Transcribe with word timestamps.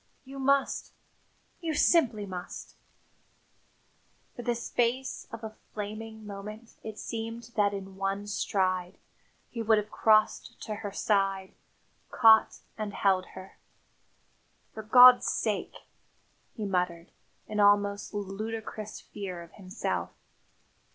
You 0.25 0.39
must! 0.39 0.93
You 1.59 1.75
simply 1.75 2.25
must." 2.25 2.73
For 4.35 4.41
the 4.41 4.55
space 4.55 5.27
of 5.31 5.43
a 5.43 5.55
flaming 5.75 6.25
moment 6.25 6.73
it 6.81 6.97
seemed 6.97 7.51
that 7.55 7.71
in 7.71 7.97
one 7.97 8.25
stride 8.25 8.97
he 9.51 9.61
would 9.61 9.77
have 9.77 9.91
crossed 9.91 10.59
to 10.63 10.73
her 10.77 10.91
side, 10.91 11.53
caught 12.09 12.61
and 12.79 12.95
held 12.95 13.25
her. 13.37 13.59
"For 14.73 14.81
God's 14.81 15.27
sake!" 15.27 15.75
he 16.57 16.65
muttered, 16.65 17.11
in 17.47 17.59
almost 17.59 18.11
ludicrous 18.11 18.99
fear 19.01 19.43
of 19.43 19.51
himself. 19.51 20.09